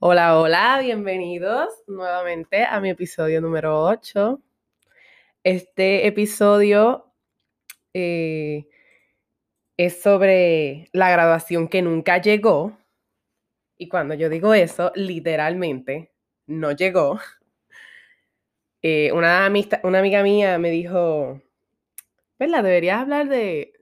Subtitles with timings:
[0.00, 4.40] Hola, hola, bienvenidos nuevamente a mi episodio número 8.
[5.44, 7.12] Este episodio
[7.94, 8.66] eh,
[9.76, 12.76] es sobre la graduación que nunca llegó.
[13.78, 16.12] Y cuando yo digo eso, literalmente
[16.46, 17.20] no llegó.
[18.86, 21.40] Eh, una, amiga mía me dijo,
[22.38, 22.62] ¿verdad?
[22.62, 23.72] Deberías hablar de,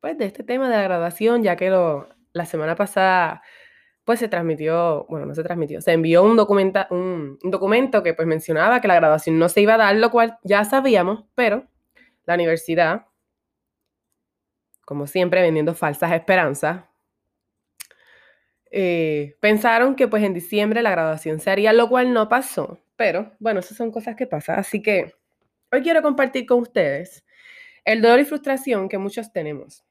[0.00, 3.44] pues, de este tema de la graduación, ya que lo, la semana pasada
[4.10, 8.26] pues se transmitió, bueno, no se transmitió, se envió un, documenta, un, documento que pues
[8.26, 11.68] mencionaba que la graduación no se iba a dar, lo cual ya sabíamos, pero
[12.26, 13.06] la universidad,
[14.84, 16.86] como siempre, vendiendo falsas esperanzas,
[18.72, 23.30] eh, pensaron que pues en diciembre la graduación se haría, lo cual no pasó, pero
[23.38, 25.14] bueno, esas son cosas que pasan, así que
[25.70, 27.24] hoy quiero compartir con ustedes
[27.84, 29.84] el dolor y frustración que muchos tenemos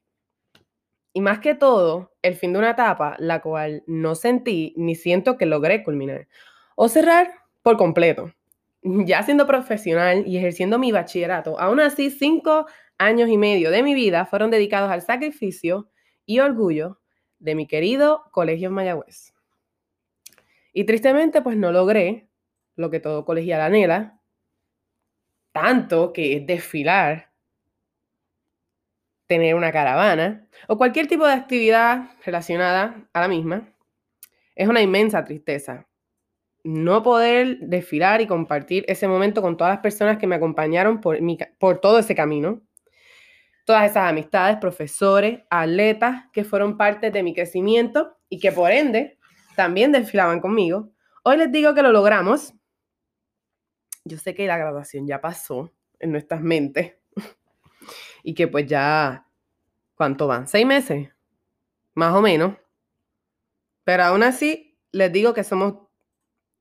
[1.12, 5.36] y más que todo, el fin de una etapa la cual no sentí ni siento
[5.36, 6.28] que logré culminar
[6.76, 7.32] o cerrar
[7.62, 8.32] por completo.
[8.82, 12.64] Ya siendo profesional y ejerciendo mi bachillerato, aún así cinco
[12.96, 15.90] años y medio de mi vida fueron dedicados al sacrificio
[16.24, 16.98] y orgullo
[17.38, 19.34] de mi querido Colegio Mayagüez.
[20.72, 22.30] Y tristemente, pues no logré
[22.76, 24.20] lo que todo colegial anhela,
[25.52, 27.29] tanto que es desfilar
[29.30, 33.72] tener una caravana o cualquier tipo de actividad relacionada a la misma,
[34.56, 35.86] es una inmensa tristeza.
[36.64, 41.78] No poder desfilar y compartir ese momento con todas las personas que me acompañaron por,
[41.80, 42.60] todo ese camino.
[43.64, 49.16] Todas esas amistades, profesores, atletas que fueron parte de mi crecimiento y que por ende
[49.54, 50.90] también desfilaban conmigo.
[51.22, 52.52] Hoy les digo que lo logramos.
[54.04, 56.99] Yo sé que la graduación ya pasó en nuestras mentes
[58.22, 59.26] y que pues ya,
[59.94, 60.46] ¿cuánto van?
[60.48, 61.10] ¿Seis meses?
[61.94, 62.56] Más o menos.
[63.84, 65.88] Pero aún así, les digo que somos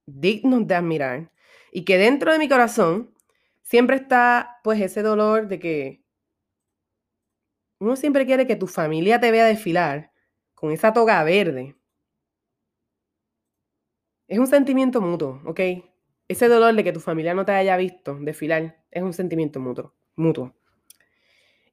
[0.05, 1.31] dignos de admirar
[1.71, 3.13] y que dentro de mi corazón
[3.61, 6.03] siempre está pues ese dolor de que
[7.79, 10.11] uno siempre quiere que tu familia te vea desfilar
[10.53, 11.75] con esa toga verde.
[14.27, 15.59] Es un sentimiento mutuo, ¿ok?
[16.27, 19.93] Ese dolor de que tu familia no te haya visto desfilar es un sentimiento mutuo.
[20.15, 20.58] mutuo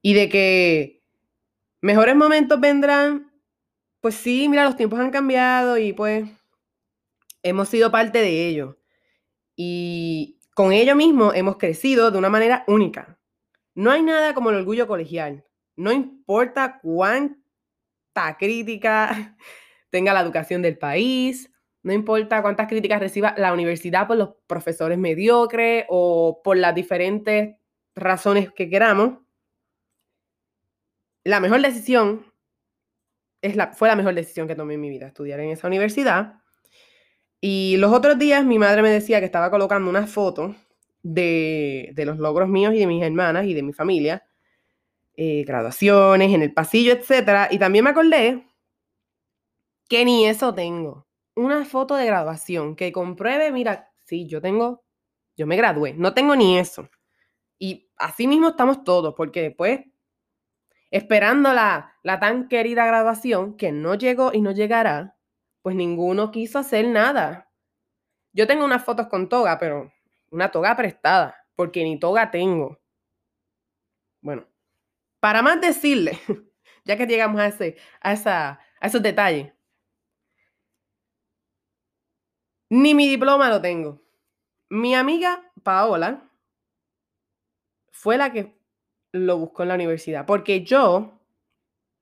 [0.06, 1.02] y de que
[1.80, 3.32] mejores momentos vendrán,
[4.00, 6.30] pues sí, mira, los tiempos han cambiado y pues
[7.42, 8.78] hemos sido parte de ello.
[9.56, 13.18] Y con ello mismo hemos crecido de una manera única.
[13.74, 15.44] No hay nada como el orgullo colegial.
[15.74, 19.36] No importa cuánta crítica
[19.90, 21.50] tenga la educación del país,
[21.82, 27.56] no importa cuántas críticas reciba la universidad por los profesores mediocres o por las diferentes
[27.96, 29.25] razones que queramos,
[31.26, 32.24] la mejor decisión
[33.42, 36.40] es la, fue la mejor decisión que tomé en mi vida, estudiar en esa universidad.
[37.40, 40.54] Y los otros días mi madre me decía que estaba colocando una foto
[41.02, 44.24] de, los logros míos y de mis hermanas y de mi familia,
[45.16, 47.48] eh, graduaciones, en el pasillo, etc.
[47.50, 48.46] Y también me acordé
[49.88, 51.08] que ni eso tengo.
[51.34, 54.84] Una foto de graduación que compruebe, mira, sí, yo tengo,
[55.36, 56.88] yo me gradué, no tengo ni eso.
[57.58, 59.80] Y así mismo estamos todos, porque después
[60.90, 65.16] esperando la, tan querida graduación que no llegó y no llegará,
[65.62, 67.50] pues ninguno quiso hacer nada.
[68.32, 69.92] Yo tengo unas fotos con toga, pero
[70.30, 72.78] una toga prestada, porque ni toga tengo.
[74.20, 74.46] Bueno,
[75.20, 76.18] para más decirle,
[76.84, 79.52] ya que llegamos a, ese, a, esa, a esos detalles,
[82.70, 84.02] ni mi diploma lo tengo.
[84.68, 86.28] Mi amiga Paola
[87.92, 88.55] fue la que
[89.16, 91.20] lo busco en la universidad, porque yo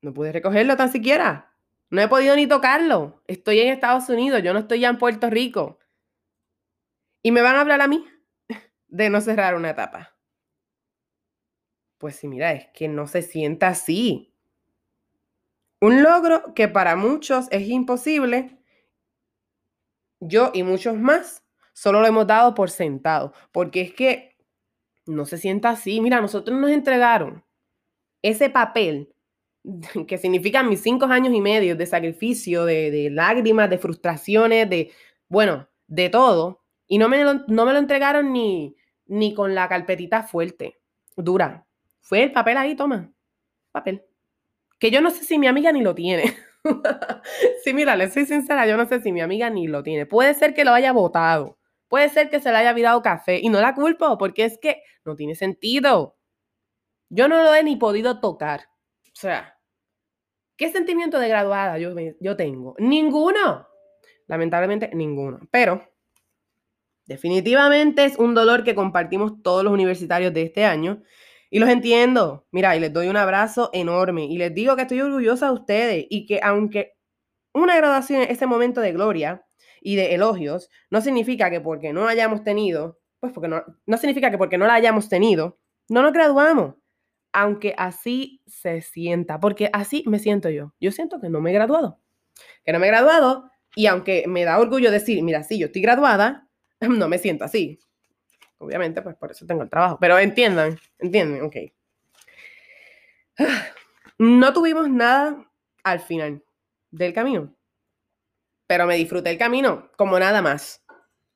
[0.03, 1.53] no pude recogerlo tan siquiera.
[1.91, 3.23] No he podido ni tocarlo.
[3.27, 5.79] Estoy en Estados Unidos, yo no estoy ya en Puerto Rico.
[7.23, 8.05] Y me van a hablar a mí
[8.89, 10.17] de no cerrar una etapa.
[11.99, 14.35] Pues sí, mira, es que no se sienta así.
[15.81, 18.59] Un logro que para muchos es imposible,
[20.21, 24.34] yo y muchos más solo lo hemos dado por sentado, porque es que
[25.07, 26.01] no se sienta así.
[26.01, 27.45] Mira, nosotros nos entregaron
[28.23, 29.15] ese papel
[30.07, 34.93] que significa mis cinco años y medio de sacrificio, de, lágrimas, de frustraciones, de,
[35.29, 36.63] bueno, de todo.
[36.87, 40.79] Y no me lo, no me lo entregaron ni, ni con la carpetita fuerte,
[41.17, 41.67] dura.
[42.01, 43.11] Fue el papel ahí, toma,
[43.73, 44.05] papel.
[44.79, 46.37] Que yo no sé si mi amiga ni lo tiene.
[47.65, 50.05] sí, mira, le soy sincera, yo no sé si mi amiga ni lo tiene.
[50.05, 51.59] Puede ser que lo haya votado.
[51.89, 54.83] Puede ser que se le haya virado café y no la culpo porque es que
[55.05, 56.17] no tiene sentido.
[57.11, 58.69] Yo no lo he ni podido tocar.
[59.07, 59.59] O sea,
[60.57, 62.75] ¿qué sentimiento de graduada yo, yo tengo?
[62.79, 63.69] Ninguno.
[64.27, 65.41] Lamentablemente, ninguno.
[65.51, 65.83] Pero
[67.07, 71.03] definitivamente es un dolor que compartimos todos los universitarios de este año.
[71.51, 72.47] Y los entiendo.
[72.51, 74.25] Mira, y les doy un abrazo enorme.
[74.25, 76.97] Y les digo que estoy orgullosa de ustedes y que aunque
[77.53, 79.47] una graduación es ese momento de gloria
[79.85, 84.31] y de elogios, no significa que porque no hayamos tenido, pues porque no, no significa
[84.31, 86.75] que porque no la hayamos tenido, no nos graduamos.
[87.33, 90.73] Aunque así se sienta, porque así me siento yo.
[90.81, 92.01] Yo siento que no me he graduado.
[92.65, 95.83] Que no me he graduado y aunque me da orgullo decir, mira, sí, yo estoy
[95.83, 96.49] graduada,
[96.81, 97.79] no me siento así.
[98.57, 99.99] Obviamente, pues por eso tengo el trabajo.
[100.01, 101.57] Pero entiendan, entienden, ok.
[104.17, 105.45] No tuvimos nada
[105.83, 106.45] al final
[106.93, 107.53] del camino,
[108.67, 110.85] pero me disfruté el camino como nada más.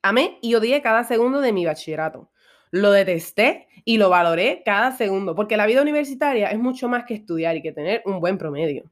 [0.03, 2.31] Amé y odié cada segundo de mi bachillerato.
[2.71, 7.15] Lo detesté y lo valoré cada segundo, porque la vida universitaria es mucho más que
[7.15, 8.91] estudiar y que tener un buen promedio.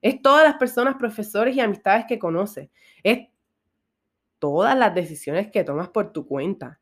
[0.00, 2.70] Es todas las personas, profesores y amistades que conoces.
[3.02, 3.28] Es
[4.38, 6.80] todas las decisiones que tomas por tu cuenta.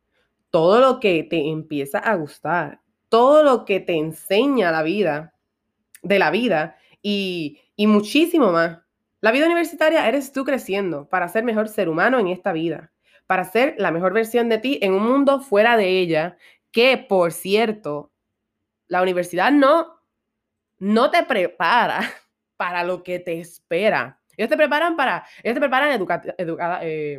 [0.50, 2.81] Todo lo que te empieza a gustar.
[3.09, 5.35] Todo lo que te enseña la vida,
[6.03, 8.84] de la vida y, y muchísimo más.
[9.25, 12.93] La vida universitaria eres tú creciendo para ser mejor ser humano en esta vida,
[13.26, 16.37] para ser la mejor versión de ti en un mundo fuera de ella,
[16.71, 18.12] que por cierto,
[18.87, 19.99] la universidad no,
[20.79, 22.00] no te prepara
[22.59, 24.21] para lo que te espera.
[24.37, 25.93] Ellos te preparan para, ellos te preparan
[26.37, 27.19] educada, eh,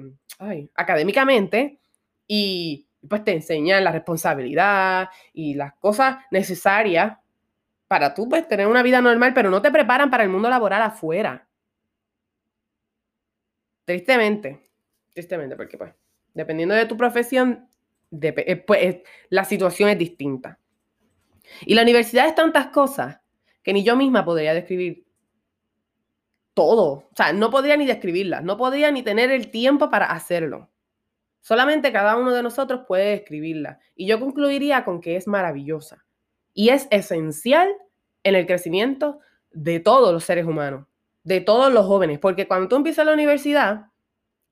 [0.76, 1.80] académicamente
[2.28, 7.18] y pues te enseñan la responsabilidad y las cosas necesarias
[7.88, 10.84] para tú pues tener una vida normal, pero no te preparan para el mundo laboral
[10.84, 11.48] afuera.
[13.86, 14.62] Tristemente,
[15.14, 15.94] tristemente, porque pues
[16.34, 17.68] dependiendo de tu profesión,
[18.22, 18.98] eh, pues,
[19.30, 20.60] la situación es distinta.
[21.62, 23.20] Y la universidad es tantas cosas
[23.64, 25.06] que ni yo misma podría describir
[26.54, 27.10] todo.
[27.12, 30.72] O sea, no podría ni describirlas, no podría ni tener el tiempo para hacerlo.
[31.42, 33.80] Solamente cada uno de nosotros puede describirla.
[33.96, 36.06] Y yo concluiría con que es maravillosa.
[36.54, 37.70] Y es esencial
[38.24, 39.20] en el crecimiento
[39.52, 40.88] de todos los seres humanos,
[41.26, 42.20] de todos los jóvenes.
[42.20, 43.88] Porque cuando tú empiezas la universidad,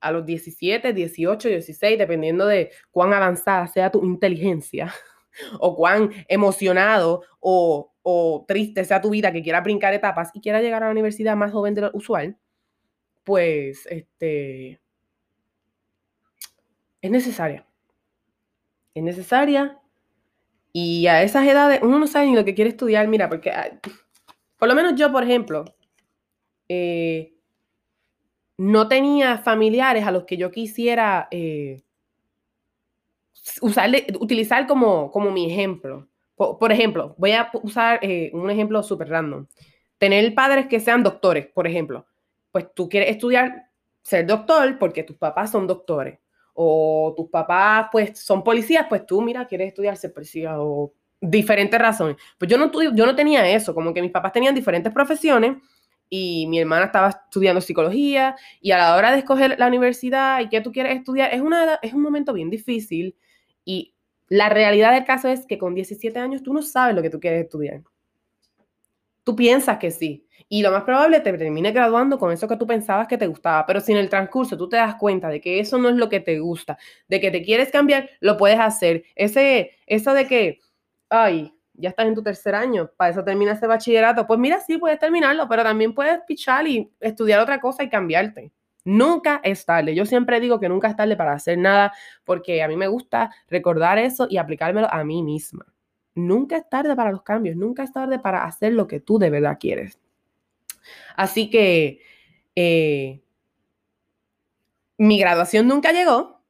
[0.01, 4.93] a los 17, 18, 16, dependiendo de cuán avanzada sea tu inteligencia
[5.59, 10.61] o cuán emocionado o o triste sea tu vida, que quiera brincar etapas y quiera
[10.61, 12.37] llegar a la universidad más joven de lo usual,
[13.23, 14.81] pues este,
[17.01, 17.65] es necesaria.
[18.93, 19.79] Es necesaria.
[20.73, 23.07] Y a esas edades uno no sabe ni lo que quiere estudiar.
[23.07, 23.53] Mira, porque
[24.57, 25.63] por lo menos yo, por ejemplo,
[26.69, 27.33] eh,
[28.57, 31.83] no tenía familiares a los que yo quisiera eh,
[33.61, 36.07] utilizar como, como mi ejemplo.
[36.35, 39.47] Por, ejemplo, voy a usar eh, un ejemplo súper random.
[39.97, 42.05] Tener padres que sean doctores, por ejemplo.
[42.51, 43.69] Pues tú quieres estudiar
[44.01, 46.19] ser doctor porque tus papás son doctores.
[46.53, 51.79] O tus papás, pues, son policías, pues tú, mira, quieres estudiar ser policía o diferentes
[51.79, 52.17] razones.
[52.37, 55.57] Pues yo no, yo no tenía eso, como que mis papás tenían diferentes profesiones
[56.15, 60.47] y mi hermana estaba estudiando psicología y a la hora de escoger la universidad y
[60.47, 63.15] qué tú quieres estudiar, es, una, es un momento bien difícil
[63.65, 63.95] y
[64.27, 67.19] la realidad del caso es que con 17 años tú no sabes lo que tú
[67.19, 67.81] quieres estudiar.
[69.23, 70.27] Tú piensas que sí.
[70.47, 73.65] Y lo más probable te termine graduando con eso que tú pensabas que te gustaba.
[73.65, 76.09] Pero si en el transcurso tú te das cuenta de que eso no es lo
[76.09, 76.77] que te gusta,
[77.07, 79.03] de que te quieres cambiar, lo puedes hacer.
[79.15, 80.59] Ese, eso de que,
[81.09, 84.27] ay, ya estás en tu tercer año, para eso termina ese bachillerato.
[84.27, 88.51] Pues mira, sí, puedes terminarlo, pero también puedes pichar y estudiar otra cosa y cambiarte.
[88.85, 89.95] Nunca es tarde.
[89.95, 91.93] Yo siempre digo que nunca es tarde para hacer nada
[92.25, 95.65] porque a mí me gusta recordar eso y aplicármelo a mí misma.
[96.15, 99.29] Nunca es tarde para los cambios, nunca es tarde para hacer lo que tú de
[99.29, 99.97] verdad quieres.
[101.15, 102.01] Así que
[102.55, 103.21] eh,
[104.97, 106.41] mi graduación nunca llegó,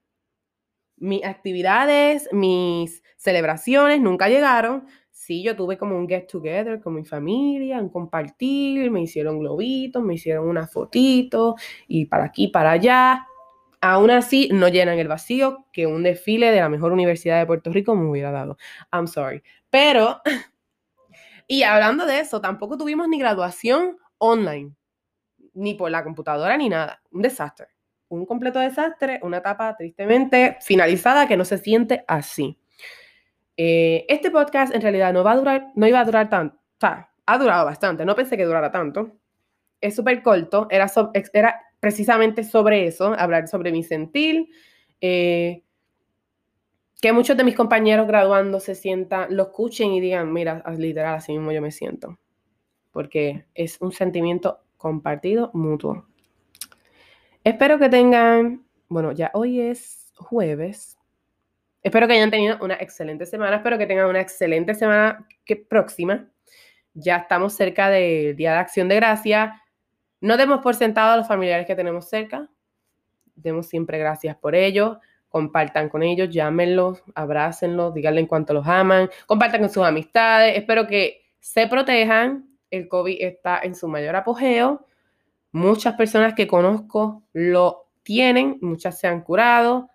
[0.97, 4.85] mis actividades, mis celebraciones nunca llegaron,
[5.23, 10.03] sí, yo tuve como un get together con mi familia, un compartir, me hicieron globitos,
[10.03, 11.55] me hicieron una fotito
[11.87, 13.25] y para aquí, para allá.
[13.81, 17.71] Aún así, no llenan el vacío que un desfile de la mejor universidad de Puerto
[17.71, 18.57] Rico me hubiera dado.
[18.91, 19.43] I'm sorry.
[19.69, 20.21] Pero,
[21.47, 24.73] y hablando de eso, tampoco tuvimos ni graduación online,
[25.53, 27.01] ni por la computadora, ni nada.
[27.11, 27.67] Un desastre.
[28.09, 32.57] Un completo desastre, una etapa tristemente finalizada que no se siente así.
[33.55, 36.79] Eh, este podcast en realidad no va a durar, no iba a durar tanto, o
[36.79, 39.17] sea, ha durado bastante, no pensé que durara tanto.
[39.79, 40.89] Es súper corto, era,
[41.79, 44.47] precisamente sobre eso, hablar sobre mi sentir,
[45.01, 45.63] eh,
[47.01, 51.33] que muchos de mis compañeros graduando se sientan, lo escuchen y digan, mira, literal, así
[51.33, 52.17] mismo yo me siento,
[52.91, 56.07] porque es un sentimiento compartido mutuo.
[57.43, 60.97] Espero que tengan, bueno, ya hoy es jueves.
[61.83, 63.57] Espero que hayan tenido una excelente semana.
[63.57, 66.29] Espero que tengan una excelente semana que próxima.
[66.93, 69.61] Ya estamos cerca del Día de Acción de Gracia.
[70.21, 72.49] No demos por sentado a los familiares que tenemos cerca.
[73.35, 74.97] Demos siempre gracias por ellos.
[75.27, 79.09] Compartan con ellos, llámenlos, abrácenlos, díganle en cuanto los aman.
[79.25, 80.57] Compartan con sus amistades.
[80.57, 82.47] Espero que se protejan.
[82.71, 84.87] El COVID está en su mayor apogeo.
[85.51, 89.89] Muchas personas que conozco lo tienen, muchas se han curado.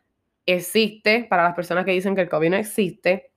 [0.50, 3.32] Existe, para las personas que dicen que el COVID no existe,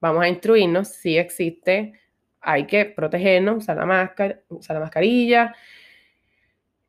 [0.00, 1.92] vamos a instruirnos, si existe,
[2.40, 5.54] hay que protegernos, usar la, máscara, usar la mascarilla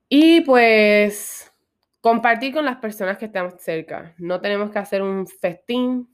[0.07, 1.51] y pues
[1.99, 4.15] compartir con las personas que estamos cerca.
[4.17, 6.07] No tenemos que hacer un festín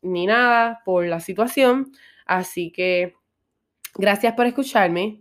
[0.00, 1.92] ni nada por la situación,
[2.24, 3.14] así que
[3.94, 5.20] gracias por escucharme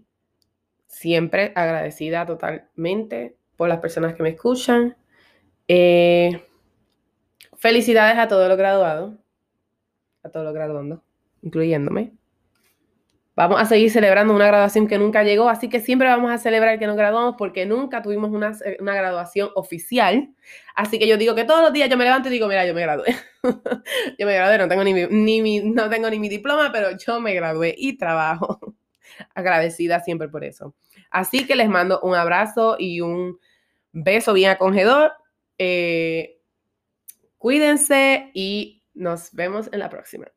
[0.87, 4.95] siempre agradecida totalmente por las personas que me escuchan.
[5.67, 6.41] Eh,
[7.59, 9.15] felicidades a todos los graduados,
[10.23, 11.01] a todos los graduandos,
[11.41, 12.13] incluyéndome.
[13.35, 16.77] Vamos a seguir celebrando una graduación que nunca llegó, así que siempre vamos a celebrar
[16.77, 18.51] que nos graduamos porque nunca tuvimos una,
[18.81, 20.35] una, graduación oficial.
[20.75, 22.73] Así que yo digo que todos los días yo me levanto y digo, mira, yo
[22.73, 23.15] me gradué.
[24.19, 27.33] yo me gradué, no tengo ni, ni no tengo ni mi diploma, pero yo me
[27.33, 28.75] gradué y trabajo.
[29.33, 30.75] Agradecida siempre por eso.
[31.09, 33.39] Así que les mando un abrazo y un
[33.93, 35.13] beso bien acogedor.
[35.57, 36.38] Eh,
[37.39, 40.27] cuídense y nos vemos en la próxima.